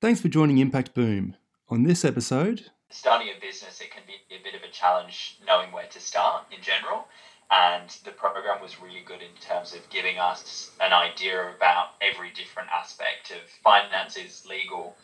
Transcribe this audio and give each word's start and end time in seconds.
Thanks 0.00 0.20
for 0.20 0.28
joining 0.28 0.58
Impact 0.58 0.94
Boom. 0.94 1.34
On 1.70 1.82
this 1.82 2.04
episode, 2.04 2.66
starting 2.88 3.30
a 3.36 3.40
business, 3.40 3.80
it 3.80 3.90
can 3.90 4.04
be 4.06 4.12
a 4.32 4.40
bit 4.44 4.54
of 4.54 4.62
a 4.62 4.70
challenge 4.70 5.40
knowing 5.44 5.72
where 5.72 5.88
to 5.90 5.98
start 5.98 6.44
in 6.56 6.62
general. 6.62 7.08
And 7.50 7.90
the 8.04 8.12
program 8.12 8.62
was 8.62 8.80
really 8.80 9.02
good 9.04 9.22
in 9.22 9.34
terms 9.40 9.74
of 9.74 9.90
giving 9.90 10.18
us 10.18 10.70
an 10.80 10.92
idea 10.92 11.50
about 11.50 11.94
every 12.00 12.30
different 12.30 12.68
aspect 12.68 13.32
of 13.32 13.38
finances, 13.64 14.46
legal, 14.48 14.94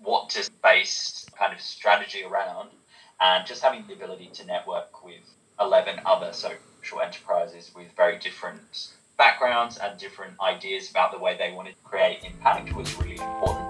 what 0.00 0.30
to 0.30 0.50
base 0.64 1.26
kind 1.38 1.52
of 1.52 1.60
strategy 1.60 2.24
around, 2.24 2.70
and 3.20 3.46
just 3.46 3.62
having 3.62 3.86
the 3.86 3.92
ability 3.92 4.30
to 4.34 4.46
network 4.46 5.04
with 5.04 5.22
11 5.60 6.00
other 6.04 6.32
social 6.32 7.00
enterprises 7.00 7.70
with 7.76 7.86
very 7.96 8.18
different 8.18 8.88
backgrounds 9.16 9.78
and 9.78 9.96
different 10.00 10.32
ideas 10.40 10.90
about 10.90 11.12
the 11.12 11.18
way 11.20 11.36
they 11.38 11.52
wanted 11.52 11.76
to 11.76 11.82
create 11.84 12.24
impact 12.24 12.74
was 12.74 12.98
really 12.98 13.12
important. 13.12 13.69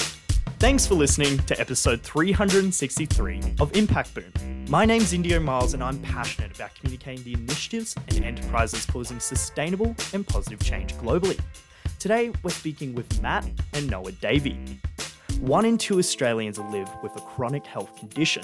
Thanks 0.61 0.85
for 0.85 0.93
listening 0.93 1.39
to 1.47 1.59
episode 1.59 2.03
363 2.03 3.55
of 3.59 3.75
Impact 3.75 4.13
Boom. 4.13 4.31
My 4.69 4.85
name's 4.85 5.11
Indio 5.11 5.39
Miles, 5.39 5.73
and 5.73 5.83
I'm 5.83 5.97
passionate 6.01 6.53
about 6.53 6.75
communicating 6.75 7.23
the 7.23 7.33
initiatives 7.33 7.95
and 8.09 8.23
enterprises 8.23 8.85
causing 8.85 9.19
sustainable 9.19 9.95
and 10.13 10.25
positive 10.25 10.59
change 10.59 10.93
globally. 10.97 11.39
Today, 11.97 12.31
we're 12.43 12.51
speaking 12.51 12.93
with 12.93 13.23
Matt 13.23 13.49
and 13.73 13.89
Noah 13.89 14.11
Davey. 14.11 14.79
One 15.39 15.65
in 15.65 15.79
two 15.79 15.97
Australians 15.97 16.59
live 16.59 16.91
with 17.01 17.15
a 17.15 17.21
chronic 17.21 17.65
health 17.65 17.95
condition 17.97 18.43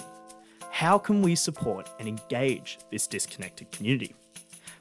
how 0.72 0.98
can 0.98 1.22
we 1.22 1.36
support 1.36 1.88
and 2.00 2.08
engage 2.08 2.80
this 2.90 3.06
disconnected 3.06 3.70
community? 3.72 4.16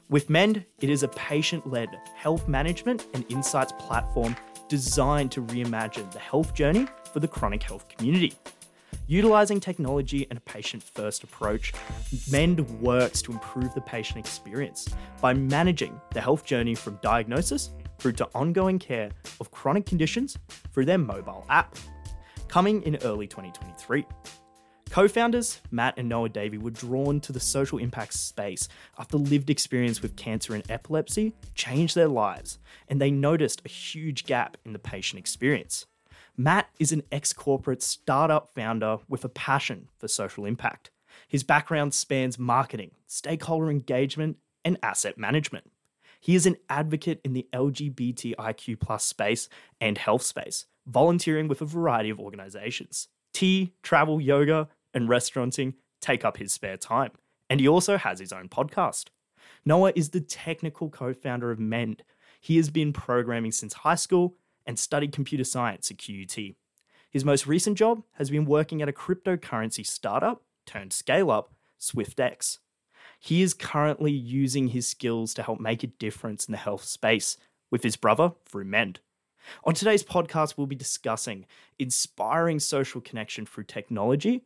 With 0.09 0.29
Mend, 0.29 0.65
it 0.79 0.89
is 0.89 1.03
a 1.03 1.07
patient 1.09 1.69
led 1.69 1.89
health 2.15 2.47
management 2.47 3.05
and 3.13 3.23
insights 3.29 3.73
platform 3.73 4.35
designed 4.69 5.31
to 5.31 5.41
reimagine 5.41 6.11
the 6.11 6.19
health 6.19 6.53
journey 6.53 6.87
for 7.17 7.21
the 7.21 7.27
chronic 7.27 7.63
health 7.63 7.89
community. 7.89 8.31
Utilizing 9.07 9.59
technology 9.59 10.27
and 10.29 10.37
a 10.37 10.41
patient 10.41 10.83
first 10.83 11.23
approach, 11.23 11.73
Mend 12.29 12.59
works 12.79 13.23
to 13.23 13.31
improve 13.31 13.73
the 13.73 13.81
patient 13.81 14.19
experience 14.19 14.87
by 15.19 15.33
managing 15.33 15.99
the 16.13 16.21
health 16.21 16.45
journey 16.45 16.75
from 16.75 16.99
diagnosis 17.01 17.71
through 17.97 18.11
to 18.11 18.29
ongoing 18.35 18.77
care 18.77 19.09
of 19.41 19.49
chronic 19.49 19.87
conditions 19.87 20.37
through 20.71 20.85
their 20.85 20.99
mobile 20.99 21.43
app. 21.49 21.75
Coming 22.49 22.83
in 22.83 22.97
early 22.97 23.25
2023. 23.25 24.05
Co 24.91 25.07
founders 25.07 25.59
Matt 25.71 25.95
and 25.97 26.07
Noah 26.07 26.29
Davey 26.29 26.59
were 26.59 26.69
drawn 26.69 27.19
to 27.21 27.33
the 27.33 27.39
social 27.39 27.79
impact 27.79 28.13
space 28.13 28.67
after 28.99 29.17
lived 29.17 29.49
experience 29.49 30.03
with 30.03 30.15
cancer 30.15 30.53
and 30.53 30.63
epilepsy 30.69 31.33
changed 31.55 31.95
their 31.95 32.07
lives, 32.07 32.59
and 32.87 33.01
they 33.01 33.09
noticed 33.09 33.63
a 33.65 33.69
huge 33.69 34.25
gap 34.25 34.55
in 34.65 34.73
the 34.73 34.79
patient 34.79 35.19
experience. 35.19 35.87
Matt 36.39 36.69
is 36.79 36.91
an 36.91 37.01
ex 37.11 37.33
corporate 37.33 37.81
startup 37.81 38.53
founder 38.53 38.99
with 39.09 39.25
a 39.25 39.29
passion 39.29 39.89
for 39.97 40.07
social 40.07 40.45
impact. 40.45 40.91
His 41.27 41.41
background 41.41 41.95
spans 41.95 42.37
marketing, 42.37 42.91
stakeholder 43.07 43.71
engagement, 43.71 44.37
and 44.63 44.77
asset 44.83 45.17
management. 45.17 45.71
He 46.19 46.35
is 46.35 46.45
an 46.45 46.57
advocate 46.69 47.21
in 47.23 47.33
the 47.33 47.47
LGBTIQ 47.53 49.01
space 49.01 49.49
and 49.81 49.97
health 49.97 50.21
space, 50.21 50.67
volunteering 50.85 51.47
with 51.47 51.61
a 51.61 51.65
variety 51.65 52.11
of 52.11 52.19
organizations. 52.19 53.07
Tea, 53.33 53.73
travel, 53.81 54.21
yoga, 54.21 54.67
and 54.93 55.09
restauranting 55.09 55.73
take 56.01 56.23
up 56.23 56.37
his 56.37 56.53
spare 56.53 56.77
time. 56.77 57.11
And 57.49 57.59
he 57.59 57.67
also 57.67 57.97
has 57.97 58.19
his 58.19 58.31
own 58.31 58.47
podcast. 58.47 59.05
Noah 59.65 59.93
is 59.95 60.09
the 60.09 60.21
technical 60.21 60.89
co 60.89 61.13
founder 61.13 61.49
of 61.49 61.59
Mend. 61.59 62.03
He 62.39 62.57
has 62.57 62.69
been 62.69 62.93
programming 62.93 63.51
since 63.51 63.73
high 63.73 63.95
school 63.95 64.35
and 64.67 64.77
studied 64.77 65.13
computer 65.13 65.45
science 65.45 65.89
at 65.89 65.97
QUT. 65.97 66.37
His 67.09 67.25
most 67.25 67.47
recent 67.47 67.77
job 67.77 68.03
has 68.13 68.29
been 68.29 68.45
working 68.45 68.81
at 68.81 68.89
a 68.89 68.93
cryptocurrency 68.93 69.85
startup 69.85 70.43
turned 70.65 70.93
scale 70.93 71.31
up, 71.31 71.53
Swyftx. 71.79 72.59
He 73.19 73.41
is 73.41 73.53
currently 73.53 74.11
using 74.11 74.67
his 74.67 74.87
skills 74.87 75.33
to 75.33 75.43
help 75.43 75.59
make 75.59 75.83
a 75.83 75.87
difference 75.87 76.45
in 76.45 76.51
the 76.51 76.57
health 76.57 76.83
space 76.83 77.37
with 77.71 77.83
his 77.83 77.95
brother 77.95 78.33
through 78.45 78.65
Mend. 78.65 78.99
On 79.63 79.73
today's 79.73 80.03
podcast, 80.03 80.55
we'll 80.57 80.67
be 80.67 80.75
discussing 80.75 81.45
inspiring 81.79 82.59
social 82.59 82.99
connection 82.99 83.45
through 83.45 83.63
technology 83.63 84.43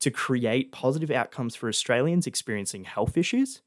to 0.00 0.10
create 0.10 0.72
positive 0.72 1.10
outcomes 1.10 1.56
for 1.56 1.68
Australians 1.68 2.26
experiencing 2.26 2.84
health 2.84 3.16
issues 3.16 3.62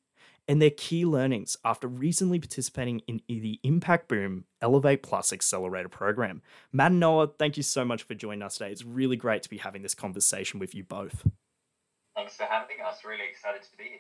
and 0.48 0.62
their 0.62 0.72
key 0.72 1.06
learnings 1.06 1.58
after 1.66 1.88
recently 1.88 2.40
participating 2.40 3.02
in 3.08 3.22
the 3.28 3.60
Impact 3.64 4.08
Boom 4.08 4.46
Elevate 4.62 5.04
Plus 5.04 5.34
Accelerator 5.34 5.90
program. 5.90 6.42
Matt 6.72 6.92
and 6.92 7.00
Noah, 7.00 7.32
thank 7.38 7.58
you 7.58 7.64
so 7.64 7.84
much 7.84 8.04
for 8.04 8.14
joining 8.14 8.42
us 8.42 8.58
today. 8.58 8.72
It's 8.72 8.86
really 8.86 9.18
great 9.18 9.44
to 9.44 9.50
be 9.50 9.58
having 9.58 9.82
this 9.82 9.94
conversation 9.94 10.60
with 10.60 10.74
you 10.74 10.84
both. 10.84 11.28
Thanks 12.16 12.36
for 12.36 12.44
having 12.44 12.78
us. 12.86 13.04
Really 13.06 13.26
excited 13.30 13.62
to 13.64 13.78
be 13.78 13.84
here. 13.84 14.00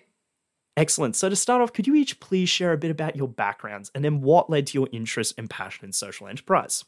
Excellent. 0.75 1.15
So, 1.15 1.27
to 1.27 1.35
start 1.35 1.61
off, 1.61 1.73
could 1.73 1.87
you 1.87 1.95
each 1.95 2.19
please 2.19 2.49
share 2.49 2.71
a 2.71 2.77
bit 2.77 2.91
about 2.91 3.15
your 3.15 3.27
backgrounds 3.27 3.91
and 3.93 4.05
then 4.05 4.21
what 4.21 4.49
led 4.49 4.67
to 4.67 4.77
your 4.77 4.87
interest 4.91 5.33
and 5.37 5.49
passion 5.49 5.85
in 5.85 5.91
social 5.91 6.27
enterprise? 6.27 6.85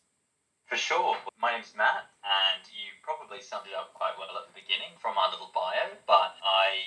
For 0.70 0.78
sure. 0.78 1.18
My 1.42 1.58
name's 1.58 1.74
Matt, 1.74 2.14
and 2.22 2.62
you 2.70 2.94
probably 3.02 3.42
summed 3.42 3.66
it 3.66 3.74
up 3.74 3.98
quite 3.98 4.14
well 4.22 4.30
at 4.38 4.46
the 4.46 4.54
beginning 4.54 4.94
from 5.02 5.18
our 5.18 5.34
little 5.34 5.50
bio. 5.50 5.90
But 6.06 6.38
I 6.46 6.78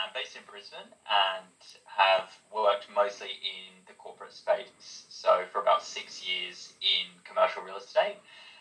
am 0.00 0.16
based 0.16 0.40
in 0.40 0.42
Brisbane 0.48 0.88
and 0.88 1.52
have 1.98 2.30
worked 2.54 2.86
mostly 2.94 3.28
in 3.42 3.74
the 3.86 3.92
corporate 3.94 4.32
space. 4.32 5.04
So, 5.08 5.44
for 5.52 5.60
about 5.60 5.82
six 5.82 6.22
years 6.22 6.72
in 6.80 7.10
commercial 7.24 7.62
real 7.62 7.76
estate, 7.76 8.16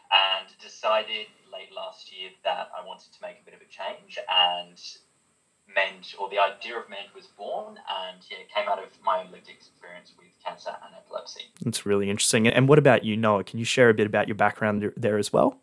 and 0.09 0.47
decided 0.61 1.27
late 1.53 1.71
last 1.75 2.11
year 2.11 2.29
that 2.43 2.69
I 2.73 2.85
wanted 2.85 3.13
to 3.13 3.19
make 3.21 3.37
a 3.41 3.45
bit 3.45 3.53
of 3.53 3.61
a 3.61 3.69
change 3.69 4.17
and 4.25 4.79
Mend, 5.67 6.15
or 6.17 6.29
the 6.29 6.39
idea 6.39 6.79
of 6.79 6.89
Mend 6.89 7.09
was 7.13 7.27
born, 7.27 7.75
and 7.75 8.17
yeah, 8.31 8.37
it 8.37 8.47
came 8.53 8.69
out 8.69 8.79
of 8.79 8.87
my 9.03 9.19
own 9.19 9.31
lived 9.31 9.49
experience 9.49 10.13
with 10.17 10.29
cancer 10.43 10.69
and 10.69 10.95
epilepsy. 10.95 11.41
That's 11.61 11.85
really 11.85 12.09
interesting. 12.09 12.47
And 12.47 12.69
what 12.69 12.79
about 12.79 13.03
you, 13.03 13.17
Noah? 13.17 13.43
Can 13.43 13.59
you 13.59 13.65
share 13.65 13.89
a 13.89 13.93
bit 13.93 14.07
about 14.07 14.29
your 14.29 14.35
background 14.35 14.93
there 14.95 15.17
as 15.17 15.33
well? 15.33 15.59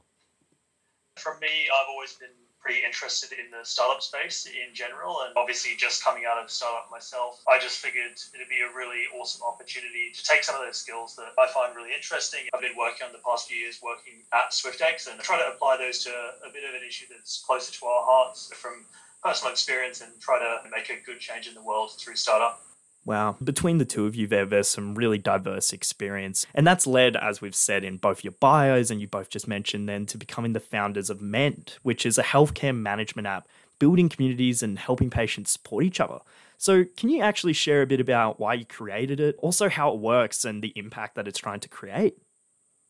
For 1.17 1.39
me, 1.41 1.49
I've 1.49 1.89
always 1.89 2.13
been 2.13 2.29
pretty 2.65 2.81
interested 2.81 3.37
in 3.37 3.53
the 3.53 3.61
startup 3.63 4.01
space 4.01 4.49
in 4.49 4.73
general, 4.73 5.21
and 5.21 5.37
obviously 5.37 5.77
just 5.77 6.03
coming 6.03 6.25
out 6.25 6.43
of 6.43 6.51
startup 6.51 6.89
myself, 6.91 7.45
I 7.47 7.61
just 7.61 7.77
figured 7.77 8.17
it'd 8.33 8.49
be 8.49 8.65
a 8.65 8.73
really 8.75 9.05
awesome 9.13 9.45
opportunity 9.45 10.09
to 10.17 10.25
take 10.25 10.43
some 10.43 10.57
of 10.57 10.65
those 10.65 10.81
skills 10.81 11.15
that 11.17 11.37
I 11.37 11.47
find 11.53 11.77
really 11.77 11.93
interesting. 11.93 12.49
I've 12.55 12.65
been 12.65 12.77
working 12.77 13.05
on 13.05 13.13
the 13.13 13.21
past 13.21 13.49
few 13.49 13.61
years 13.61 13.85
working 13.85 14.25
at 14.33 14.57
Swyftx 14.57 15.13
and 15.13 15.21
try 15.21 15.37
to 15.37 15.53
apply 15.53 15.77
those 15.77 16.03
to 16.05 16.11
a 16.41 16.49
bit 16.49 16.65
of 16.65 16.73
an 16.73 16.81
issue 16.89 17.05
that's 17.13 17.45
closer 17.45 17.71
to 17.71 17.85
our 17.85 18.03
hearts 18.09 18.49
from 18.57 18.87
personal 19.23 19.53
experience 19.53 20.01
and 20.01 20.11
try 20.21 20.39
to 20.41 20.65
make 20.73 20.89
a 20.89 21.05
good 21.05 21.21
change 21.21 21.47
in 21.47 21.53
the 21.53 21.63
world 21.63 21.93
through 22.01 22.17
startup. 22.17 22.61
Wow. 23.07 23.37
Between 23.43 23.79
the 23.79 23.85
two 23.85 24.07
of 24.07 24.17
you 24.17 24.27
there, 24.27 24.47
there's 24.47 24.69
some 24.69 24.95
really 24.95 25.19
diverse 25.19 25.73
experience. 25.73 26.47
And 26.55 26.67
that's 26.67 26.87
led, 26.87 27.17
as 27.17 27.41
we've 27.41 27.55
said 27.55 27.85
in 27.85 27.99
both 27.99 28.25
your 28.25 28.33
bios 28.33 28.91
and 28.91 29.01
you 29.01 29.07
both 29.07 29.29
just 29.29 29.47
mentioned 29.47 29.89
then, 29.89 30.07
to 30.07 30.19
becoming 30.19 30.55
the 30.55 30.61
founders 30.61 31.11
of 31.11 31.21
Mend, 31.21 31.77
which 31.83 32.07
is 32.07 32.17
a 32.17 32.23
healthcare 32.23 32.75
management 32.75 33.27
app 33.27 33.47
building 33.79 34.09
communities 34.09 34.63
and 34.63 34.79
helping 34.79 35.11
patients 35.11 35.51
support 35.51 35.85
each 35.85 36.01
other. 36.01 36.21
So, 36.57 36.85
can 36.97 37.11
you 37.11 37.21
actually 37.21 37.53
share 37.53 37.83
a 37.83 37.87
bit 37.87 38.01
about 38.01 38.41
why 38.41 38.55
you 38.55 38.65
created 38.65 39.21
it, 39.21 39.37
also 39.43 39.69
how 39.69 39.93
it 39.93 39.99
works 39.99 40.45
and 40.45 40.63
the 40.63 40.73
impact 40.77 41.17
that 41.17 41.29
it's 41.29 41.39
trying 41.39 41.61
to 41.61 41.69
create? 41.69 42.17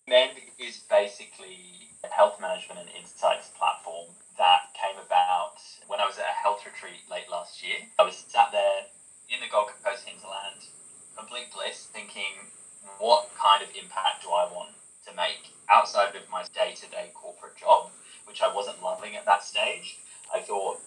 Mend 0.07 0.33
is 0.59 0.81
basically 0.89 1.89
a 2.05 2.09
health 2.09 2.41
management 2.41 2.81
and 2.81 2.89
insights 3.01 3.49
platform 3.59 4.09
that 4.37 4.75
came 4.75 5.01
about 5.05 5.55
when 5.89 5.99
I 5.99 6.07
was 6.07 6.19
at 6.19 6.27
a 6.27 6.43
health 6.43 6.65
retreat 6.67 7.01
late 7.11 7.31
last 7.31 7.65
year. 7.65 7.79
I 7.99 8.03
was 8.05 8.25
sat 8.29 8.53
there 8.53 8.83
in 9.35 9.41
the 9.41 9.51
Gold 9.51 9.71
Coast 9.83 10.07
hinterland, 10.07 10.71
complete 11.17 11.51
bliss, 11.53 11.89
thinking, 11.93 12.47
what 12.99 13.29
kind 13.35 13.63
of 13.65 13.69
impact 13.75 14.23
do 14.23 14.29
I 14.29 14.47
want 14.47 14.71
to 15.07 15.17
make 15.17 15.51
outside 15.69 16.15
of 16.15 16.31
my 16.31 16.45
day 16.55 16.75
to 16.77 16.87
day 16.89 17.11
corporate 17.15 17.57
job, 17.57 17.91
which 18.27 18.43
I 18.43 18.55
wasn't 18.55 18.83
loving 18.83 19.17
at 19.17 19.27
that 19.27 19.43
stage? 19.43 19.99
I 20.33 20.41
thought, 20.41 20.79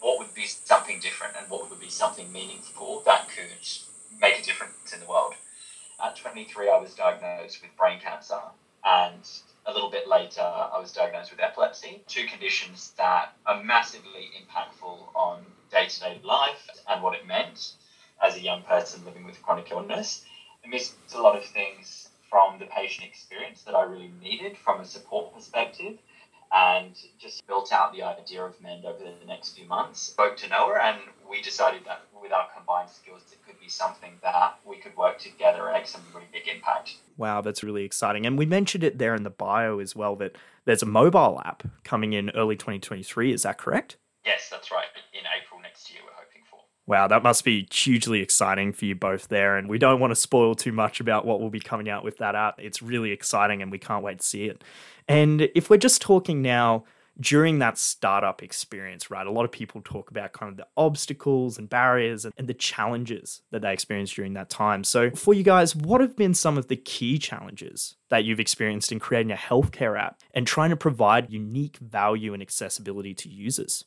what 0.00 0.18
would 0.18 0.34
be 0.34 0.46
something 0.46 0.98
different 0.98 1.34
and 1.38 1.48
what 1.48 1.70
would 1.70 1.80
be 1.80 1.88
something 1.88 2.32
meaningful 2.32 3.02
that 3.06 3.28
could 3.28 3.54
make 4.20 4.40
a 4.40 4.44
difference 4.44 4.92
in 4.92 4.98
the 4.98 5.06
world? 5.06 5.34
At 6.02 6.16
23, 6.16 6.68
I 6.68 6.78
was 6.78 6.94
diagnosed 6.94 7.62
with 7.62 7.76
brain 7.76 8.00
cancer, 8.00 8.40
and 8.84 9.22
a 9.64 9.72
little 9.72 9.90
bit 9.90 10.08
later, 10.08 10.42
I 10.42 10.78
was 10.80 10.92
diagnosed 10.92 11.30
with 11.30 11.40
epilepsy, 11.40 12.02
two 12.08 12.26
conditions 12.26 12.92
that 12.98 13.32
are 13.46 13.62
massively 13.62 14.30
impactful 14.42 15.14
on 15.14 15.44
day 15.70 15.86
to 15.86 16.00
day 16.00 16.20
life 16.24 16.68
and 16.88 17.02
what 17.02 17.14
it 17.14 17.26
meant 17.26 17.74
as 18.22 18.36
a 18.36 18.40
young 18.40 18.62
person 18.62 19.04
living 19.04 19.24
with 19.24 19.40
chronic 19.42 19.70
illness. 19.70 20.24
I 20.64 20.68
missed 20.68 20.94
a 21.14 21.20
lot 21.20 21.36
of 21.36 21.44
things 21.44 22.08
from 22.30 22.58
the 22.58 22.66
patient 22.66 23.06
experience 23.06 23.62
that 23.62 23.74
I 23.74 23.82
really 23.82 24.10
needed 24.20 24.56
from 24.58 24.80
a 24.80 24.84
support 24.84 25.34
perspective 25.34 25.98
and 26.52 26.96
just 27.18 27.46
built 27.46 27.72
out 27.72 27.92
the 27.92 28.02
idea 28.02 28.44
of 28.44 28.60
Mend 28.60 28.84
over 28.84 28.98
the 28.98 29.26
next 29.26 29.56
few 29.56 29.66
months. 29.66 30.00
Spoke 30.00 30.36
to 30.38 30.48
Noah, 30.48 30.78
and 30.80 30.98
we 31.28 31.42
decided 31.42 31.82
that 31.86 32.02
with 32.22 32.32
our 32.32 32.46
combined 32.56 32.88
skills, 32.90 33.22
it 33.32 33.44
could 33.46 33.58
be 33.60 33.68
something 33.68 34.12
that 34.22 34.58
we 34.64 34.76
could 34.76 34.96
work 34.96 35.18
together 35.18 35.66
and 35.66 35.74
make 35.74 35.86
some 35.86 36.02
really 36.14 36.28
big 36.32 36.46
impact. 36.48 36.96
Wow, 37.16 37.40
that's 37.40 37.62
really 37.62 37.84
exciting. 37.84 38.26
And 38.26 38.38
we 38.38 38.46
mentioned 38.46 38.84
it 38.84 38.98
there 38.98 39.14
in 39.14 39.24
the 39.24 39.30
bio 39.30 39.80
as 39.80 39.96
well 39.96 40.16
that 40.16 40.36
there's 40.64 40.82
a 40.82 40.86
mobile 40.86 41.40
app 41.44 41.64
coming 41.84 42.12
in 42.12 42.30
early 42.30 42.56
2023. 42.56 43.32
Is 43.32 43.42
that 43.42 43.58
correct? 43.58 43.96
Yes, 44.24 44.48
that's 44.50 44.70
right. 44.70 44.86
In 45.12 45.24
April 45.40 45.60
next 45.60 45.90
year, 45.92 46.00
we're 46.04 46.12
hoping 46.14 46.42
for. 46.50 46.60
Wow, 46.86 47.08
that 47.08 47.24
must 47.24 47.44
be 47.44 47.66
hugely 47.72 48.20
exciting 48.20 48.72
for 48.72 48.84
you 48.84 48.94
both 48.94 49.28
there. 49.28 49.56
And 49.56 49.68
we 49.68 49.78
don't 49.78 49.98
want 49.98 50.12
to 50.12 50.16
spoil 50.16 50.54
too 50.54 50.72
much 50.72 51.00
about 51.00 51.26
what 51.26 51.40
will 51.40 51.50
be 51.50 51.60
coming 51.60 51.88
out 51.88 52.04
with 52.04 52.18
that 52.18 52.36
app. 52.36 52.60
It's 52.60 52.80
really 52.80 53.10
exciting 53.10 53.60
and 53.60 53.72
we 53.72 53.78
can't 53.78 54.04
wait 54.04 54.20
to 54.20 54.24
see 54.24 54.44
it. 54.44 54.62
And 55.08 55.42
if 55.54 55.68
we're 55.68 55.78
just 55.78 56.00
talking 56.00 56.42
now 56.42 56.84
during 57.18 57.58
that 57.58 57.78
startup 57.78 58.42
experience, 58.42 59.10
right, 59.10 59.26
a 59.26 59.30
lot 59.30 59.44
of 59.44 59.50
people 59.50 59.80
talk 59.82 60.10
about 60.10 60.32
kind 60.32 60.50
of 60.50 60.56
the 60.56 60.66
obstacles 60.76 61.58
and 61.58 61.68
barriers 61.68 62.24
and, 62.24 62.46
the 62.46 62.54
challenges 62.54 63.42
that 63.50 63.62
they 63.62 63.72
experienced 63.72 64.14
during 64.14 64.34
that 64.34 64.50
time. 64.50 64.84
So, 64.84 65.10
for 65.10 65.34
you 65.34 65.42
guys, 65.42 65.74
what 65.74 66.00
have 66.00 66.14
been 66.14 66.34
some 66.34 66.58
of 66.58 66.68
the 66.68 66.76
key 66.76 67.18
challenges 67.18 67.96
that 68.10 68.24
you've 68.24 68.38
experienced 68.38 68.92
in 68.92 69.00
creating 69.00 69.32
a 69.32 69.36
healthcare 69.36 69.98
app 69.98 70.20
and 70.34 70.46
trying 70.46 70.70
to 70.70 70.76
provide 70.76 71.32
unique 71.32 71.78
value 71.78 72.34
and 72.34 72.42
accessibility 72.42 73.14
to 73.14 73.28
users? 73.28 73.84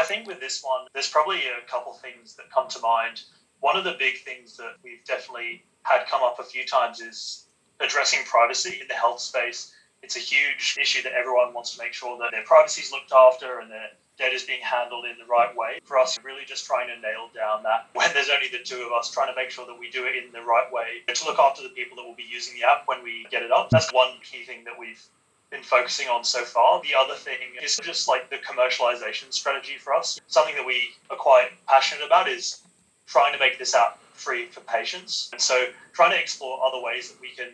I 0.00 0.04
think 0.04 0.26
with 0.26 0.40
this 0.40 0.62
one, 0.62 0.86
there's 0.94 1.10
probably 1.10 1.40
a 1.44 1.68
couple 1.70 1.92
things 1.92 2.34
that 2.36 2.50
come 2.50 2.68
to 2.68 2.80
mind. 2.80 3.22
One 3.60 3.76
of 3.76 3.84
the 3.84 3.96
big 3.98 4.18
things 4.18 4.56
that 4.56 4.76
we've 4.82 5.04
definitely 5.04 5.62
had 5.82 6.06
come 6.06 6.22
up 6.22 6.38
a 6.38 6.42
few 6.42 6.64
times 6.64 7.00
is 7.00 7.44
addressing 7.80 8.24
privacy 8.24 8.78
in 8.80 8.88
the 8.88 8.94
health 8.94 9.20
space 9.20 9.72
it's 10.02 10.16
a 10.16 10.20
huge 10.20 10.76
issue 10.80 11.02
that 11.02 11.12
everyone 11.12 11.52
wants 11.52 11.76
to 11.76 11.78
make 11.82 11.92
sure 11.92 12.18
that 12.18 12.30
their 12.32 12.44
privacy 12.44 12.82
is 12.82 12.92
looked 12.92 13.12
after 13.12 13.60
and 13.60 13.70
their 13.70 13.90
data 14.16 14.34
is 14.34 14.44
being 14.44 14.60
handled 14.62 15.04
in 15.04 15.16
the 15.18 15.24
right 15.24 15.54
way. 15.56 15.80
For 15.84 15.98
us, 15.98 16.18
really 16.22 16.44
just 16.46 16.66
trying 16.66 16.88
to 16.88 17.00
nail 17.00 17.28
down 17.34 17.62
that 17.64 17.88
when 17.94 18.08
there's 18.14 18.30
only 18.30 18.48
the 18.48 18.64
two 18.64 18.82
of 18.82 18.92
us, 18.92 19.10
trying 19.10 19.32
to 19.32 19.36
make 19.36 19.50
sure 19.50 19.66
that 19.66 19.78
we 19.78 19.90
do 19.90 20.04
it 20.06 20.16
in 20.16 20.32
the 20.32 20.42
right 20.42 20.70
way 20.72 21.04
to 21.12 21.24
look 21.24 21.38
after 21.38 21.62
the 21.62 21.70
people 21.70 21.96
that 21.96 22.04
will 22.04 22.14
be 22.14 22.26
using 22.28 22.58
the 22.58 22.66
app 22.66 22.82
when 22.86 23.02
we 23.02 23.26
get 23.30 23.42
it 23.42 23.50
up. 23.50 23.70
That's 23.70 23.92
one 23.92 24.12
key 24.22 24.44
thing 24.44 24.64
that 24.64 24.78
we've 24.78 25.02
been 25.50 25.62
focusing 25.62 26.08
on 26.08 26.24
so 26.24 26.44
far. 26.44 26.80
The 26.82 26.94
other 26.96 27.14
thing 27.14 27.38
is 27.62 27.78
just 27.82 28.08
like 28.08 28.30
the 28.30 28.36
commercialization 28.36 29.32
strategy 29.32 29.76
for 29.78 29.92
us. 29.94 30.20
Something 30.28 30.54
that 30.54 30.66
we 30.66 30.90
are 31.10 31.16
quite 31.16 31.50
passionate 31.66 32.06
about 32.06 32.28
is 32.28 32.62
trying 33.06 33.32
to 33.32 33.38
make 33.38 33.58
this 33.58 33.74
app 33.74 34.00
free 34.14 34.46
for 34.46 34.60
patients. 34.60 35.28
And 35.32 35.40
so 35.40 35.66
trying 35.92 36.12
to 36.12 36.20
explore 36.20 36.64
other 36.64 36.80
ways 36.80 37.10
that 37.10 37.20
we 37.20 37.30
can 37.30 37.48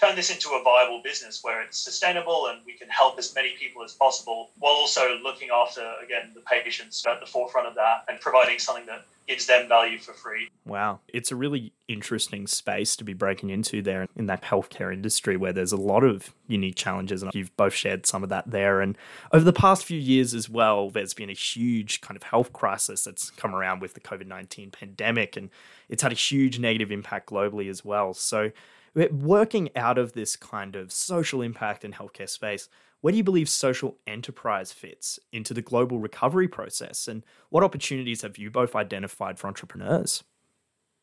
turn 0.00 0.16
this 0.16 0.30
into 0.30 0.50
a 0.50 0.62
viable 0.62 1.00
business 1.02 1.42
where 1.42 1.62
it's 1.62 1.78
sustainable 1.78 2.46
and 2.46 2.60
we 2.66 2.72
can 2.72 2.88
help 2.88 3.18
as 3.18 3.34
many 3.34 3.52
people 3.58 3.84
as 3.84 3.92
possible 3.92 4.50
while 4.58 4.72
also 4.72 5.18
looking 5.22 5.48
after 5.54 5.82
again 6.04 6.30
the 6.34 6.40
patients 6.40 7.04
at 7.06 7.20
the 7.20 7.26
forefront 7.26 7.66
of 7.68 7.74
that 7.74 8.04
and 8.08 8.20
providing 8.20 8.58
something 8.58 8.86
that 8.86 9.04
gives 9.26 9.46
them 9.46 9.68
value 9.68 9.98
for 9.98 10.12
free. 10.12 10.48
Wow. 10.66 11.00
It's 11.08 11.30
a 11.30 11.36
really 11.36 11.72
interesting 11.88 12.46
space 12.46 12.96
to 12.96 13.04
be 13.04 13.12
breaking 13.12 13.50
into 13.50 13.82
there 13.82 14.06
in 14.16 14.26
that 14.26 14.42
healthcare 14.42 14.92
industry 14.92 15.36
where 15.36 15.52
there's 15.52 15.72
a 15.72 15.76
lot 15.76 16.04
of 16.04 16.34
unique 16.48 16.76
challenges. 16.76 17.22
And 17.22 17.32
you've 17.34 17.56
both 17.56 17.74
shared 17.74 18.06
some 18.06 18.22
of 18.22 18.28
that 18.30 18.50
there. 18.50 18.80
And 18.80 18.96
over 19.32 19.44
the 19.44 19.52
past 19.52 19.84
few 19.84 19.98
years 19.98 20.34
as 20.34 20.48
well, 20.48 20.90
there's 20.90 21.14
been 21.14 21.30
a 21.30 21.34
huge 21.34 22.00
kind 22.00 22.16
of 22.16 22.24
health 22.24 22.52
crisis 22.52 23.04
that's 23.04 23.30
come 23.30 23.54
around 23.54 23.80
with 23.80 23.94
the 23.94 24.00
COVID 24.00 24.26
19 24.26 24.70
pandemic. 24.70 25.36
And 25.36 25.50
it's 25.88 26.02
had 26.02 26.12
a 26.12 26.16
huge 26.16 26.58
negative 26.58 26.90
impact 26.90 27.30
globally 27.30 27.68
as 27.70 27.84
well. 27.84 28.14
So 28.14 28.50
working 28.94 29.70
out 29.76 29.98
of 29.98 30.12
this 30.12 30.36
kind 30.36 30.76
of 30.76 30.92
social 30.92 31.42
impact 31.42 31.84
and 31.84 31.94
healthcare 31.94 32.28
space, 32.28 32.68
where 33.00 33.10
do 33.10 33.16
you 33.16 33.24
believe 33.24 33.48
social 33.48 33.96
enterprise 34.06 34.72
fits 34.72 35.18
into 35.32 35.52
the 35.52 35.62
global 35.62 35.98
recovery 35.98 36.48
process? 36.48 37.08
And 37.08 37.24
what 37.50 37.64
opportunities 37.64 38.22
have 38.22 38.38
you 38.38 38.50
both 38.50 38.76
identified 38.76 39.38
for 39.38 39.48
entrepreneurs? 39.48 40.22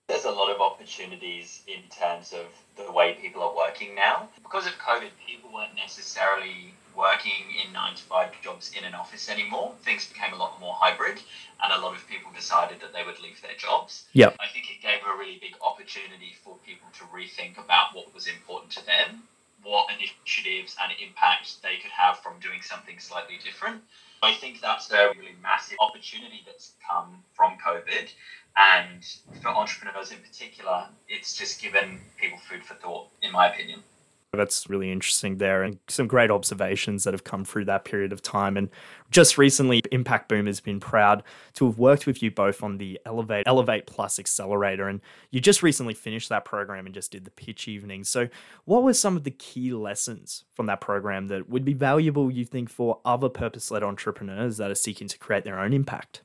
There's 0.08 0.26
a 0.26 0.32
lot 0.32 0.50
of 0.50 0.62
opportunities 0.62 1.62
in 1.68 1.82
terms 1.90 2.34
of 2.34 2.46
the 2.76 2.92
way 2.92 3.18
people 3.22 3.44
are 3.44 3.56
working 3.56 3.96
now. 3.96 4.30
Because 4.42 4.66
of 4.66 4.74
COVID, 4.74 5.10
people 5.28 5.52
weren't 5.54 5.76
necessarily 5.76 6.74
working 6.96 7.54
in 7.64 7.72
nine 7.74 7.96
to 7.96 8.04
five 8.04 8.30
jobs 8.42 8.72
in 8.78 8.84
an 8.84 8.94
office 8.94 9.30
anymore. 9.30 9.74
Things 9.84 10.08
became 10.08 10.34
a 10.34 10.38
lot 10.38 10.60
more 10.60 10.74
hybrid, 10.74 11.20
and 11.64 11.74
a 11.74 11.80
lot 11.82 11.96
of 11.96 12.08
people 12.08 12.32
decided 12.36 12.80
that 12.82 12.94
they 12.94 13.04
would 13.04 13.20
leave 13.22 13.42
their 13.42 13.56
jobs. 13.58 14.06
Yep. 14.14 14.36
I 14.40 14.48
think 14.48 14.70
it 14.70 14.82
gave 14.82 15.00
a 15.08 15.18
really 15.18 15.38
big 15.42 15.56
opportunity 15.62 16.36
for 16.44 16.58
people 16.66 16.88
to 17.00 17.04
rethink 17.06 17.58
about 17.58 17.96
what 17.96 18.14
was 18.14 18.28
important 18.28 18.72
to 18.74 18.86
them, 18.86 19.24
what 19.64 19.88
initiatives 19.92 20.76
and 20.82 20.92
impact 21.02 21.62
they 21.62 21.78
could 21.78 21.92
have 21.92 22.20
from 22.20 22.40
doing 22.40 22.62
something 22.62 23.00
slightly 23.00 23.40
different. 23.44 23.82
I 24.22 24.34
think 24.34 24.60
that's 24.62 24.92
a 24.92 25.14
really 25.18 25.36
massive 25.42 25.78
opportunity 25.80 26.44
that's 26.46 26.74
come 26.90 27.24
from 27.34 27.58
COVID. 27.66 28.10
And 28.58 29.06
for 29.42 29.50
entrepreneurs 29.50 30.12
in 30.12 30.18
particular, 30.20 30.88
it's 31.08 31.38
just 31.38 31.62
given 31.62 32.02
people 32.20 32.40
food 32.50 32.66
for 32.66 32.74
thought, 32.74 33.08
in 33.22 33.32
my 33.32 33.48
opinion. 33.52 33.82
That's 34.32 34.70
really 34.70 34.92
interesting 34.92 35.38
there, 35.38 35.64
and 35.64 35.80
some 35.88 36.06
great 36.06 36.30
observations 36.30 37.04
that 37.04 37.16
have 37.16 37.24
come 37.24 37.44
through 37.44 37.66
that 37.66 37.84
period 37.84 38.14
of 38.14 38.22
time. 38.22 38.58
And 38.58 38.70
just 39.10 39.40
recently, 39.40 39.82
Impact 39.92 40.30
Boom 40.30 40.46
has 40.46 40.60
been 40.60 40.80
proud 40.80 41.24
to 41.56 41.66
have 41.66 41.80
worked 41.80 42.06
with 42.06 42.22
you 42.22 42.30
both 42.30 42.62
on 42.62 42.78
the 42.78 43.00
Elevate 43.08 43.48
Elevate 43.48 43.88
Plus 43.88 44.20
Accelerator, 44.20 44.88
and 44.88 45.02
you 45.32 45.40
just 45.40 45.64
recently 45.64 45.96
finished 45.96 46.30
that 46.30 46.46
program 46.46 46.86
and 46.86 46.94
just 46.94 47.12
did 47.12 47.26
the 47.26 47.32
pitch 47.32 47.68
evening. 47.68 48.04
So, 48.04 48.30
what 48.66 48.84
were 48.84 48.94
some 48.94 49.18
of 49.18 49.24
the 49.24 49.32
key 49.32 49.74
lessons 49.74 50.46
from 50.54 50.68
that 50.68 50.80
program 50.80 51.28
that 51.30 51.50
would 51.50 51.66
be 51.66 51.74
valuable, 51.74 52.30
you 52.30 52.46
think, 52.46 52.70
for 52.70 53.00
other 53.04 53.30
purpose-led 53.30 53.82
entrepreneurs 53.82 54.58
that 54.58 54.70
are 54.70 54.76
seeking 54.76 55.08
to 55.08 55.18
create 55.18 55.44
their 55.44 55.60
own 55.60 55.74
impact? 55.74 56.22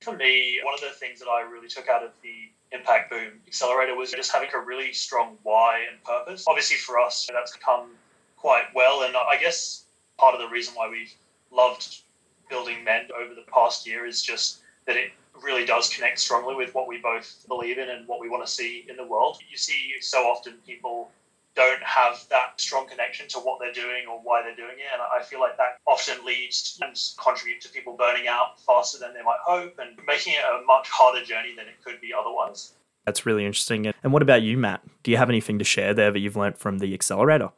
For 0.00 0.16
me, 0.16 0.58
one 0.64 0.72
of 0.72 0.80
the 0.80 0.98
things 0.98 1.18
that 1.20 1.28
I 1.28 1.42
really 1.42 1.68
took 1.68 1.90
out 1.90 2.02
of 2.02 2.12
the 2.22 2.50
Impact 2.72 3.10
Boom 3.10 3.40
Accelerator 3.46 3.96
was 3.96 4.12
just 4.12 4.32
having 4.32 4.48
a 4.54 4.60
really 4.60 4.92
strong 4.92 5.36
why 5.42 5.84
and 5.90 6.02
purpose. 6.04 6.44
Obviously, 6.46 6.76
for 6.76 6.98
us, 6.98 7.28
that's 7.32 7.54
come 7.56 7.90
quite 8.36 8.64
well. 8.74 9.02
And 9.02 9.16
I 9.16 9.36
guess 9.40 9.84
part 10.18 10.34
of 10.34 10.40
the 10.40 10.48
reason 10.48 10.74
why 10.74 10.88
we've 10.88 11.12
loved 11.50 12.02
building 12.48 12.84
Mend 12.84 13.10
over 13.12 13.34
the 13.34 13.44
past 13.52 13.86
year 13.86 14.06
is 14.06 14.22
just 14.22 14.60
that 14.86 14.96
it 14.96 15.10
really 15.42 15.64
does 15.64 15.88
connect 15.88 16.18
strongly 16.18 16.54
with 16.54 16.74
what 16.74 16.86
we 16.86 16.98
both 16.98 17.44
believe 17.48 17.78
in 17.78 17.88
and 17.88 18.06
what 18.06 18.20
we 18.20 18.28
want 18.28 18.46
to 18.46 18.52
see 18.52 18.86
in 18.88 18.96
the 18.96 19.04
world. 19.04 19.38
You 19.50 19.56
see 19.56 19.94
so 20.00 20.24
often 20.24 20.54
people 20.66 21.10
don't 21.56 21.82
have 21.82 22.24
that 22.30 22.60
strong 22.60 22.88
connection 22.88 23.28
to 23.28 23.38
what 23.38 23.58
they're 23.60 23.72
doing 23.72 24.06
or 24.10 24.20
why 24.22 24.42
they're 24.42 24.56
doing 24.56 24.78
it. 24.78 24.86
And 24.92 25.02
I 25.02 25.22
feel 25.22 25.40
like 25.40 25.56
that 25.56 25.78
often 25.86 26.24
leads 26.24 26.78
and 26.80 26.96
contribute 27.22 27.60
to 27.62 27.68
people 27.68 27.96
burning 27.96 28.28
out 28.28 28.60
faster 28.60 28.98
than 28.98 29.14
they 29.14 29.22
might 29.22 29.40
hope 29.44 29.78
and 29.78 29.98
making 30.06 30.34
it 30.34 30.44
a 30.44 30.64
much 30.66 30.88
harder 30.88 31.24
journey 31.24 31.54
than 31.56 31.66
it 31.66 31.82
could 31.84 32.00
be 32.00 32.12
otherwise. 32.18 32.72
That's 33.06 33.26
really 33.26 33.44
interesting. 33.44 33.86
And 34.02 34.12
what 34.12 34.22
about 34.22 34.42
you, 34.42 34.56
Matt? 34.56 34.82
Do 35.02 35.10
you 35.10 35.16
have 35.16 35.30
anything 35.30 35.58
to 35.58 35.64
share 35.64 35.94
there 35.94 36.12
that 36.12 36.18
you've 36.18 36.36
learned 36.36 36.58
from 36.58 36.78
the 36.78 36.94
accelerator? 36.94 37.50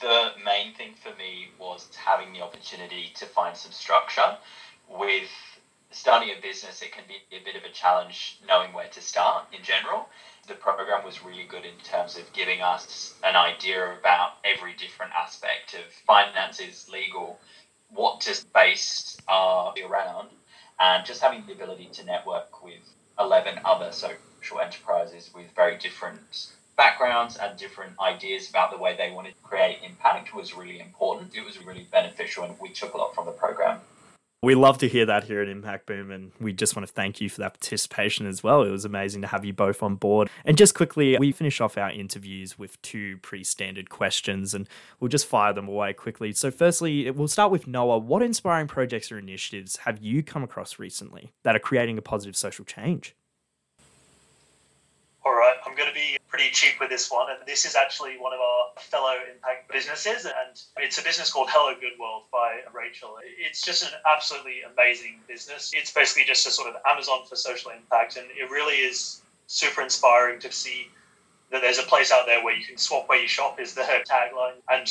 The 0.00 0.30
main 0.44 0.74
thing 0.74 0.94
for 1.00 1.16
me 1.18 1.50
was 1.58 1.88
having 1.94 2.32
the 2.32 2.40
opportunity 2.40 3.12
to 3.16 3.26
find 3.26 3.56
some 3.56 3.72
structure. 3.72 4.38
With 4.88 5.30
starting 5.92 6.30
a 6.30 6.40
business, 6.40 6.82
it 6.82 6.92
can 6.92 7.04
be 7.06 7.36
a 7.36 7.44
bit 7.44 7.56
of 7.56 7.64
a 7.64 7.72
challenge 7.72 8.40
knowing 8.48 8.72
where 8.72 8.88
to 8.88 9.00
start 9.00 9.46
in 9.56 9.62
general 9.62 10.08
the 10.48 10.54
program 10.54 11.04
was 11.04 11.24
really 11.24 11.44
good 11.44 11.64
in 11.64 11.76
terms 11.84 12.16
of 12.16 12.32
giving 12.32 12.60
us 12.60 13.14
an 13.22 13.36
idea 13.36 13.96
about 13.98 14.32
every 14.44 14.74
different 14.74 15.12
aspect 15.12 15.74
of 15.74 15.92
finances, 16.06 16.88
legal, 16.92 17.38
what 17.90 18.20
to 18.22 18.44
base 18.52 19.16
are 19.28 19.72
around, 19.88 20.28
and 20.80 21.06
just 21.06 21.22
having 21.22 21.44
the 21.46 21.52
ability 21.52 21.88
to 21.92 22.04
network 22.04 22.62
with 22.64 22.80
11 23.20 23.60
other 23.64 23.92
social 23.92 24.60
enterprises 24.60 25.30
with 25.34 25.46
very 25.54 25.78
different 25.78 26.48
backgrounds 26.76 27.36
and 27.36 27.56
different 27.58 27.92
ideas 28.00 28.48
about 28.50 28.72
the 28.72 28.78
way 28.78 28.96
they 28.96 29.12
wanted 29.12 29.34
to 29.34 29.42
create 29.42 29.78
impact 29.84 30.34
was 30.34 30.56
really 30.56 30.80
important. 30.80 31.36
It 31.36 31.44
was 31.44 31.64
really 31.64 31.86
beneficial, 31.92 32.44
and 32.44 32.58
we 32.58 32.70
took 32.70 32.94
a 32.94 32.96
lot 32.96 33.14
from 33.14 33.26
the 33.26 33.32
program. 33.32 33.80
We 34.44 34.56
love 34.56 34.78
to 34.78 34.88
hear 34.88 35.06
that 35.06 35.22
here 35.22 35.40
at 35.40 35.48
Impact 35.48 35.86
Boom, 35.86 36.10
and 36.10 36.32
we 36.40 36.52
just 36.52 36.74
want 36.74 36.84
to 36.84 36.92
thank 36.92 37.20
you 37.20 37.30
for 37.30 37.42
that 37.42 37.54
participation 37.54 38.26
as 38.26 38.42
well. 38.42 38.62
It 38.62 38.70
was 38.70 38.84
amazing 38.84 39.22
to 39.22 39.28
have 39.28 39.44
you 39.44 39.52
both 39.52 39.84
on 39.84 39.94
board. 39.94 40.28
And 40.44 40.58
just 40.58 40.74
quickly, 40.74 41.16
we 41.16 41.30
finish 41.30 41.60
off 41.60 41.78
our 41.78 41.92
interviews 41.92 42.58
with 42.58 42.82
two 42.82 43.18
pre 43.18 43.44
standard 43.44 43.88
questions, 43.88 44.52
and 44.52 44.68
we'll 44.98 45.10
just 45.10 45.26
fire 45.26 45.52
them 45.52 45.68
away 45.68 45.92
quickly. 45.92 46.32
So, 46.32 46.50
firstly, 46.50 47.08
we'll 47.12 47.28
start 47.28 47.52
with 47.52 47.68
Noah. 47.68 47.98
What 47.98 48.20
inspiring 48.20 48.66
projects 48.66 49.12
or 49.12 49.18
initiatives 49.20 49.76
have 49.76 50.02
you 50.02 50.24
come 50.24 50.42
across 50.42 50.76
recently 50.76 51.30
that 51.44 51.54
are 51.54 51.60
creating 51.60 51.96
a 51.96 52.02
positive 52.02 52.34
social 52.34 52.64
change? 52.64 53.14
All 55.24 55.34
right, 55.34 55.54
I'm 55.64 55.76
going 55.76 55.88
to 55.88 55.94
be 55.94 56.11
pretty 56.32 56.50
cheap 56.50 56.80
with 56.80 56.88
this 56.88 57.10
one. 57.10 57.30
And 57.30 57.38
this 57.46 57.66
is 57.66 57.76
actually 57.76 58.16
one 58.18 58.32
of 58.32 58.40
our 58.40 58.80
fellow 58.80 59.12
impact 59.30 59.70
businesses. 59.70 60.24
And 60.24 60.58
it's 60.78 60.98
a 60.98 61.02
business 61.02 61.30
called 61.30 61.48
Hello 61.50 61.74
Good 61.78 61.98
World 62.00 62.22
by 62.32 62.60
Rachel. 62.72 63.18
It's 63.22 63.60
just 63.60 63.84
an 63.84 63.90
absolutely 64.10 64.62
amazing 64.72 65.20
business. 65.28 65.72
It's 65.74 65.92
basically 65.92 66.24
just 66.24 66.46
a 66.46 66.50
sort 66.50 66.70
of 66.70 66.76
Amazon 66.88 67.20
for 67.28 67.36
social 67.36 67.70
impact. 67.70 68.16
And 68.16 68.26
it 68.30 68.50
really 68.50 68.76
is 68.76 69.20
super 69.46 69.82
inspiring 69.82 70.40
to 70.40 70.50
see 70.50 70.88
that 71.50 71.60
there's 71.60 71.78
a 71.78 71.82
place 71.82 72.10
out 72.10 72.24
there 72.24 72.42
where 72.42 72.56
you 72.56 72.64
can 72.64 72.78
swap 72.78 73.10
where 73.10 73.20
you 73.20 73.28
shop, 73.28 73.60
is 73.60 73.74
the 73.74 73.82
tagline. 74.10 74.54
And 74.70 74.88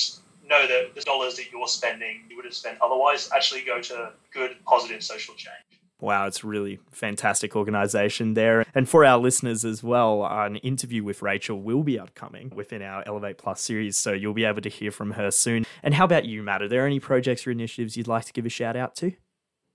know 0.48 0.68
that 0.68 0.94
the 0.94 1.02
dollars 1.02 1.38
that 1.38 1.52
you're 1.52 1.68
spending, 1.68 2.22
you 2.30 2.36
would 2.36 2.46
have 2.46 2.54
spent 2.54 2.78
otherwise, 2.82 3.32
actually 3.36 3.62
go 3.62 3.82
to 3.82 4.12
good, 4.32 4.58
positive 4.64 5.02
social 5.02 5.34
change. 5.34 5.81
Wow, 6.02 6.26
it's 6.26 6.44
really 6.44 6.80
fantastic 6.90 7.56
organization 7.56 8.34
there. 8.34 8.66
And 8.74 8.90
for 8.90 9.06
our 9.06 9.20
listeners 9.20 9.64
as 9.64 9.84
well, 9.84 10.26
an 10.26 10.56
interview 10.58 11.04
with 11.04 11.22
Rachel 11.22 11.62
will 11.62 11.84
be 11.84 12.00
upcoming 12.00 12.52
within 12.56 12.82
our 12.82 13.04
Elevate 13.06 13.38
Plus 13.38 13.62
series. 13.62 13.98
So 13.98 14.12
you'll 14.12 14.34
be 14.34 14.44
able 14.44 14.62
to 14.62 14.70
hear 14.70 14.90
from 14.90 15.12
her 15.12 15.30
soon. 15.30 15.66
And 15.84 15.94
how 15.94 16.06
about 16.06 16.26
you, 16.26 16.42
Matt? 16.42 16.64
Are 16.64 16.68
there 16.68 16.88
any 16.88 17.00
projects 17.00 17.46
or 17.46 17.52
initiatives 17.52 17.96
you'd 17.96 18.08
like 18.08 18.26
to 18.26 18.34
give 18.34 18.48
a 18.48 18.50
shout 18.50 18.76
out 18.76 18.96
to? 18.96 19.12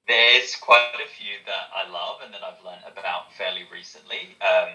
There's 0.09 0.56
quite 0.56 0.90
a 0.95 1.09
few 1.09 1.35
that 1.47 1.68
I 1.73 1.90
love 1.90 2.18
and 2.25 2.35
that 2.35 2.42
I've 2.42 2.62
learned 2.64 2.83
about 2.90 3.33
fairly 3.33 3.62
recently. 3.73 4.37
Um, 4.40 4.71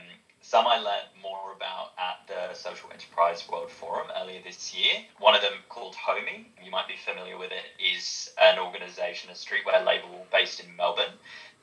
some 0.52 0.68
I 0.68 0.80
learned 0.80 1.08
more 1.22 1.54
about 1.56 1.94
at 1.98 2.28
the 2.28 2.54
Social 2.54 2.90
Enterprise 2.92 3.48
World 3.50 3.72
Forum 3.72 4.08
earlier 4.22 4.42
this 4.44 4.76
year. 4.76 4.96
One 5.18 5.34
of 5.34 5.42
them, 5.42 5.54
called 5.70 5.96
Homie, 5.96 6.48
you 6.62 6.70
might 6.70 6.90
be 6.90 6.98
familiar 7.06 7.38
with 7.38 7.52
it, 7.52 7.64
is 7.82 8.30
an 8.38 8.60
organisation, 8.60 9.30
a 9.30 9.34
streetwear 9.34 9.86
label 9.86 10.26
based 10.30 10.60
in 10.60 10.66
Melbourne 10.76 11.14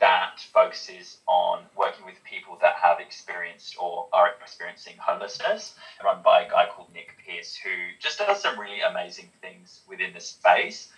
that 0.01 0.41
focuses 0.55 1.19
on 1.27 1.65
working 1.77 2.07
with 2.07 2.15
people 2.25 2.57
that 2.63 2.77
have 2.77 2.99
experienced 2.99 3.77
or 3.79 4.09
are 4.15 4.31
experiencing 4.41 4.95
homelessness, 4.99 5.75
run 6.03 6.23
by 6.23 6.45
a 6.45 6.51
guy 6.51 6.67
called 6.75 6.89
Nick 6.95 7.15
Pearce, 7.27 7.55
who 7.63 7.69
just 8.01 8.17
does 8.17 8.41
some 8.41 8.59
really 8.59 8.81
amazing 8.81 9.29
things 9.43 9.83
within 9.87 10.15
the 10.15 10.21
space. 10.21 10.91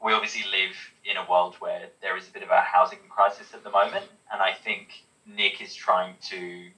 We 0.00 0.12
obviously 0.12 0.48
live 0.52 0.76
in 1.04 1.16
a 1.16 1.28
world 1.28 1.56
where 1.58 1.88
there 2.00 2.16
is 2.16 2.28
a 2.28 2.30
bit 2.30 2.44
of 2.44 2.50
a 2.50 2.60
housing 2.60 3.00
crisis 3.08 3.52
at 3.54 3.64
the 3.64 3.70
moment, 3.70 4.04
and 4.32 4.40
I 4.40 4.52
think 4.52 5.02
Nick 5.26 5.60
is 5.60 5.74
trying 5.74 6.14
to 6.28 6.68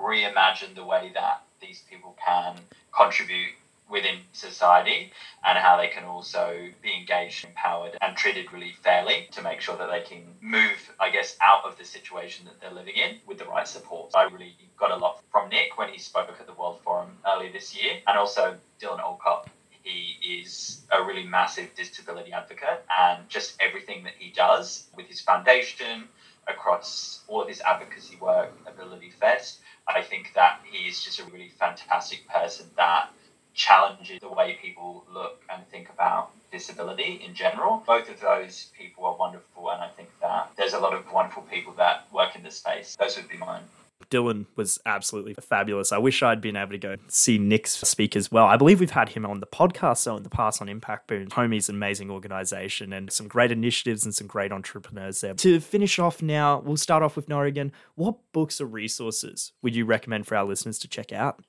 reimagine 0.00 0.74
the 0.74 0.84
way 0.84 1.10
that 1.14 1.42
these 1.60 1.82
people 1.90 2.16
can 2.24 2.58
contribute 2.96 3.50
within 3.90 4.16
society 4.32 5.12
and 5.44 5.58
how 5.58 5.76
they 5.76 5.88
can 5.88 6.04
also 6.04 6.68
be 6.82 6.94
engaged, 6.94 7.44
empowered, 7.44 7.96
and 8.00 8.16
treated 8.16 8.50
really 8.52 8.72
fairly 8.82 9.28
to 9.30 9.42
make 9.42 9.60
sure 9.60 9.76
that 9.76 9.90
they 9.90 10.00
can 10.00 10.22
move, 10.40 10.90
I 10.98 11.10
guess, 11.10 11.36
out 11.42 11.64
of 11.64 11.76
the 11.76 11.84
situation 11.84 12.46
that 12.46 12.60
they're 12.60 12.72
living 12.72 12.96
in 12.96 13.18
with 13.26 13.38
the 13.38 13.44
right 13.44 13.68
support. 13.68 14.10
I 14.14 14.24
really 14.24 14.56
got 14.78 14.90
a 14.90 14.96
lot 14.96 15.22
from 15.30 15.50
Nick 15.50 15.76
when 15.76 15.90
he 15.90 15.98
spoke 15.98 16.30
at 16.40 16.46
the 16.46 16.54
World 16.54 16.80
Forum 16.82 17.10
earlier 17.26 17.52
this 17.52 17.76
year, 17.76 17.92
and 18.06 18.18
also 18.18 18.56
Dylan 18.80 19.00
Alcott. 19.00 19.48
He 19.82 20.40
is 20.40 20.80
a 20.90 21.04
really 21.04 21.26
massive 21.26 21.74
disability 21.74 22.32
advocate, 22.32 22.82
and 22.98 23.28
just 23.28 23.54
everything 23.60 24.04
that 24.04 24.14
he 24.18 24.30
does 24.30 24.86
with 24.96 25.06
his 25.06 25.20
foundation, 25.20 26.08
across 26.48 27.22
all 27.28 27.42
of 27.42 27.48
his 27.48 27.60
advocacy 27.60 28.16
work, 28.16 28.50
Ability 28.66 29.10
Fest, 29.10 29.60
I 29.94 30.02
think 30.02 30.32
that 30.34 30.60
he 30.68 30.88
is 30.88 31.02
just 31.04 31.20
a 31.20 31.24
really 31.26 31.48
fantastic 31.48 32.28
person 32.28 32.66
that 32.76 33.10
challenges 33.54 34.20
the 34.20 34.28
way 34.28 34.58
people 34.60 35.04
look 35.12 35.42
and 35.48 35.66
think 35.68 35.88
about 35.88 36.30
disability 36.50 37.22
in 37.24 37.34
general. 37.34 37.82
Both 37.86 38.10
of 38.10 38.18
those 38.20 38.72
people 38.76 39.04
are 39.04 39.16
wonderful, 39.16 39.70
and 39.70 39.80
I 39.80 39.88
think 39.88 40.08
that 40.20 40.50
there's 40.56 40.72
a 40.72 40.80
lot 40.80 40.94
of 40.94 41.10
wonderful 41.12 41.44
people 41.44 41.72
that 41.74 42.12
work 42.12 42.34
in 42.34 42.42
this 42.42 42.56
space. 42.56 42.96
Those 42.98 43.16
would 43.16 43.28
be 43.28 43.36
mine. 43.36 43.62
Dylan 44.10 44.46
was 44.56 44.78
absolutely 44.86 45.34
fabulous. 45.34 45.92
I 45.92 45.98
wish 45.98 46.22
I'd 46.22 46.40
been 46.40 46.56
able 46.56 46.72
to 46.72 46.78
go 46.78 46.96
see 47.08 47.38
Nick 47.38 47.66
speak 47.66 48.16
as 48.16 48.30
well. 48.30 48.46
I 48.46 48.56
believe 48.56 48.80
we've 48.80 48.90
had 48.90 49.10
him 49.10 49.26
on 49.26 49.40
the 49.40 49.46
podcast 49.46 49.98
so 49.98 50.16
in 50.16 50.22
the 50.22 50.30
past 50.30 50.60
on 50.60 50.68
Impact 50.68 51.06
Boom. 51.06 51.28
Homie's 51.28 51.68
an 51.68 51.76
amazing 51.76 52.10
organization 52.10 52.92
and 52.92 53.12
some 53.12 53.28
great 53.28 53.52
initiatives 53.52 54.04
and 54.04 54.14
some 54.14 54.26
great 54.26 54.52
entrepreneurs 54.52 55.20
there. 55.20 55.34
To 55.34 55.60
finish 55.60 55.98
off 55.98 56.22
now, 56.22 56.60
we'll 56.60 56.76
start 56.76 57.02
off 57.02 57.16
with 57.16 57.28
Noah 57.28 57.44
again. 57.44 57.72
What 57.94 58.16
books 58.32 58.60
or 58.60 58.66
resources 58.66 59.52
would 59.62 59.74
you 59.74 59.84
recommend 59.84 60.26
for 60.26 60.36
our 60.36 60.44
listeners 60.44 60.78
to 60.80 60.88
check 60.88 61.12
out? 61.12 61.40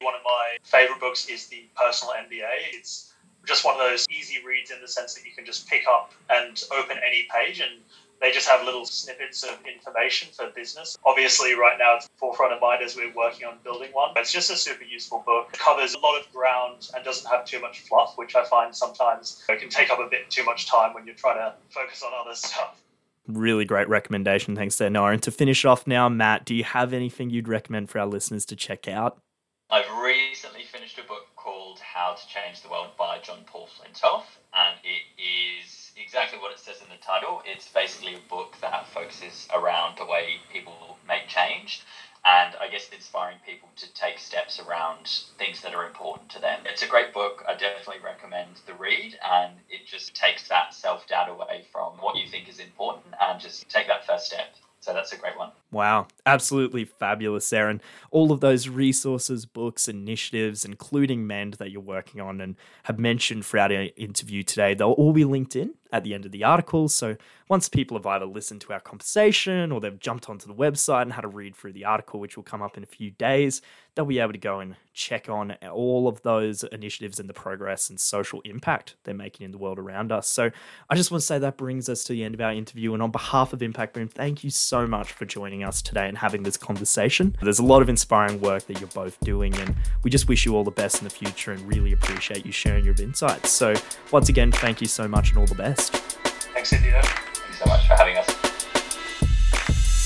One 0.00 0.14
of 0.14 0.20
my 0.24 0.56
favorite 0.62 1.00
books 1.00 1.28
is 1.28 1.46
The 1.46 1.68
Personal 1.74 2.14
MBA. 2.14 2.74
It's 2.74 3.12
just 3.46 3.64
one 3.64 3.74
of 3.74 3.80
those 3.80 4.06
easy 4.10 4.38
reads 4.44 4.70
in 4.70 4.80
the 4.80 4.88
sense 4.88 5.14
that 5.14 5.24
you 5.24 5.32
can 5.32 5.44
just 5.44 5.68
pick 5.68 5.84
up 5.88 6.12
and 6.30 6.62
open 6.78 6.98
any 7.06 7.26
page 7.34 7.60
and 7.60 7.80
they 8.20 8.30
just 8.30 8.48
have 8.48 8.64
little 8.64 8.84
snippets 8.84 9.42
of 9.42 9.58
information 9.66 10.28
for 10.32 10.50
business. 10.54 10.96
Obviously, 11.04 11.54
right 11.54 11.78
now 11.78 11.96
it's 11.96 12.08
forefront 12.16 12.52
of 12.52 12.60
mind 12.60 12.82
as 12.82 12.96
we're 12.96 13.12
working 13.14 13.46
on 13.46 13.54
building 13.64 13.90
one. 13.92 14.10
It's 14.16 14.32
just 14.32 14.50
a 14.50 14.56
super 14.56 14.84
useful 14.84 15.22
book. 15.24 15.48
It 15.52 15.58
covers 15.58 15.94
a 15.94 15.98
lot 15.98 16.20
of 16.20 16.30
ground 16.32 16.90
and 16.94 17.04
doesn't 17.04 17.30
have 17.30 17.44
too 17.44 17.60
much 17.60 17.80
fluff, 17.80 18.16
which 18.16 18.36
I 18.36 18.44
find 18.44 18.74
sometimes 18.74 19.42
it 19.48 19.60
can 19.60 19.70
take 19.70 19.90
up 19.90 19.98
a 19.98 20.08
bit 20.08 20.28
too 20.30 20.44
much 20.44 20.66
time 20.66 20.94
when 20.94 21.06
you're 21.06 21.14
trying 21.14 21.38
to 21.38 21.54
focus 21.70 22.02
on 22.02 22.12
other 22.14 22.34
stuff. 22.34 22.82
Really 23.26 23.64
great 23.64 23.88
recommendation. 23.88 24.56
Thanks 24.56 24.76
there, 24.76 24.90
Noah. 24.90 25.12
And 25.12 25.22
to 25.22 25.30
finish 25.30 25.64
off 25.64 25.86
now, 25.86 26.08
Matt, 26.08 26.44
do 26.44 26.54
you 26.54 26.64
have 26.64 26.92
anything 26.92 27.30
you'd 27.30 27.48
recommend 27.48 27.90
for 27.90 28.00
our 28.00 28.06
listeners 28.06 28.44
to 28.46 28.56
check 28.56 28.88
out? 28.88 29.18
I've 29.70 29.90
recently 30.02 30.64
finished 30.64 30.98
a 30.98 31.06
book 31.06 31.26
called 31.36 31.78
How 31.78 32.14
to 32.14 32.26
Change 32.26 32.62
the 32.62 32.68
World 32.68 32.90
by 32.98 33.18
John 33.18 33.38
Paul 33.46 33.68
Flintoff, 33.68 34.24
and 34.52 34.76
it 34.82 35.22
is 35.22 35.79
exactly 36.00 36.38
what 36.38 36.52
it 36.52 36.58
says 36.58 36.80
in 36.82 36.88
the 36.88 37.02
title. 37.04 37.42
It's 37.44 37.68
basically 37.68 38.14
a 38.14 38.28
book 38.28 38.56
that 38.60 38.88
focuses 38.88 39.48
around 39.54 39.98
the 39.98 40.06
way 40.06 40.40
people 40.52 40.98
make 41.06 41.28
change 41.28 41.82
and 42.24 42.54
I 42.60 42.68
guess 42.68 42.88
inspiring 42.90 43.38
people 43.46 43.68
to 43.76 43.92
take 43.94 44.18
steps 44.18 44.60
around 44.60 45.08
things 45.38 45.62
that 45.62 45.74
are 45.74 45.86
important 45.86 46.28
to 46.30 46.40
them. 46.40 46.60
It's 46.66 46.82
a 46.82 46.86
great 46.86 47.14
book. 47.14 47.44
I 47.48 47.52
definitely 47.52 48.02
recommend 48.04 48.60
the 48.66 48.74
read, 48.74 49.18
and 49.24 49.54
it 49.70 49.86
just 49.86 50.14
takes 50.14 50.48
that 50.48 50.74
self 50.74 51.06
doubt 51.08 51.30
away 51.30 51.64
from 51.72 51.92
what 51.94 52.16
you 52.16 52.28
think 52.28 52.48
is 52.48 52.58
important 52.58 53.14
and 53.20 53.40
just 53.40 53.68
take 53.68 53.86
that 53.88 54.06
first 54.06 54.26
step. 54.26 54.54
So 54.80 54.92
that's 54.94 55.12
a 55.12 55.16
great 55.16 55.36
one. 55.36 55.50
Wow, 55.72 56.08
absolutely 56.26 56.84
fabulous, 56.84 57.52
Aaron. 57.52 57.80
All 58.10 58.32
of 58.32 58.40
those 58.40 58.68
resources, 58.68 59.46
books, 59.46 59.88
initiatives, 59.88 60.64
including 60.64 61.26
Mend 61.26 61.54
that 61.54 61.70
you're 61.70 61.80
working 61.80 62.20
on 62.20 62.40
and 62.40 62.56
have 62.84 62.98
mentioned 62.98 63.44
throughout 63.46 63.72
our 63.72 63.88
interview 63.96 64.42
today, 64.42 64.74
they'll 64.74 64.92
all 64.92 65.12
be 65.12 65.24
linked 65.24 65.56
in 65.56 65.74
at 65.92 66.04
the 66.04 66.14
end 66.14 66.24
of 66.24 66.32
the 66.32 66.44
article. 66.44 66.88
So 66.88 67.16
once 67.48 67.68
people 67.68 67.96
have 67.96 68.06
either 68.06 68.26
listened 68.26 68.60
to 68.62 68.72
our 68.72 68.80
conversation 68.80 69.72
or 69.72 69.80
they've 69.80 69.98
jumped 69.98 70.28
onto 70.28 70.46
the 70.46 70.54
website 70.54 71.02
and 71.02 71.12
had 71.12 71.24
a 71.24 71.28
read 71.28 71.56
through 71.56 71.72
the 71.72 71.84
article, 71.84 72.20
which 72.20 72.36
will 72.36 72.44
come 72.44 72.62
up 72.62 72.76
in 72.76 72.82
a 72.82 72.86
few 72.86 73.10
days, 73.10 73.60
they'll 73.94 74.04
be 74.04 74.20
able 74.20 74.32
to 74.32 74.38
go 74.38 74.60
and 74.60 74.76
check 74.94 75.28
on 75.28 75.52
all 75.72 76.06
of 76.06 76.22
those 76.22 76.62
initiatives 76.64 77.18
and 77.18 77.28
the 77.28 77.34
progress 77.34 77.90
and 77.90 77.98
social 77.98 78.40
impact 78.42 78.94
they're 79.02 79.14
making 79.14 79.44
in 79.44 79.50
the 79.50 79.58
world 79.58 79.78
around 79.78 80.12
us. 80.12 80.28
So 80.28 80.50
I 80.88 80.94
just 80.94 81.10
want 81.10 81.22
to 81.22 81.26
say 81.26 81.38
that 81.40 81.56
brings 81.56 81.88
us 81.88 82.04
to 82.04 82.12
the 82.12 82.22
end 82.22 82.34
of 82.34 82.40
our 82.40 82.52
interview. 82.52 82.94
And 82.94 83.02
on 83.02 83.10
behalf 83.10 83.52
of 83.52 83.62
Impact 83.62 83.94
Boom, 83.94 84.08
thank 84.08 84.44
you 84.44 84.50
so 84.50 84.86
much 84.86 85.12
for 85.12 85.24
joining 85.24 85.64
us 85.64 85.82
today 85.82 86.08
and 86.08 86.18
having 86.20 86.42
this 86.42 86.56
conversation. 86.56 87.36
There's 87.42 87.58
a 87.58 87.64
lot 87.64 87.82
of 87.82 87.88
inspiring 87.88 88.40
work 88.40 88.66
that 88.66 88.78
you're 88.78 88.88
both 88.90 89.18
doing, 89.20 89.54
and 89.56 89.74
we 90.04 90.10
just 90.10 90.28
wish 90.28 90.46
you 90.46 90.54
all 90.54 90.64
the 90.64 90.70
best 90.70 90.98
in 90.98 91.04
the 91.04 91.10
future 91.10 91.52
and 91.52 91.60
really 91.66 91.92
appreciate 91.92 92.46
you 92.46 92.52
sharing 92.52 92.84
your 92.84 92.94
insights. 93.00 93.50
So 93.50 93.74
once 94.12 94.28
again, 94.28 94.52
thank 94.52 94.80
you 94.80 94.86
so 94.86 95.08
much 95.08 95.30
and 95.30 95.38
all 95.38 95.46
the 95.46 95.54
best. 95.54 95.94
Thanks, 96.54 96.72
India. 96.72 97.00
Thanks 97.02 97.58
so 97.58 97.66
much 97.66 97.86
for 97.86 97.94
having 97.94 98.16
us. 98.16 98.26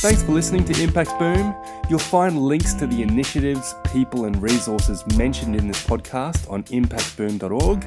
Thanks 0.05 0.23
for 0.23 0.33
listening 0.33 0.65
to 0.67 0.83
Impact 0.83 1.19
Boom. 1.19 1.55
You'll 1.89 1.99
find 1.99 2.39
links 2.39 2.75
to 2.75 2.87
the 2.87 3.01
initiatives, 3.01 3.75
people, 3.91 4.27
and 4.27 4.41
resources 4.43 5.03
mentioned 5.17 5.57
in 5.57 5.67
this 5.67 5.83
podcast 5.85 6.51
on 6.51 6.63
impactboom.org. 6.65 7.87